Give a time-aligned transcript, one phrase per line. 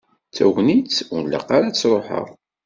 [0.29, 2.27] D tagnit ur nlaq ara ad tt-sruḥeɣ.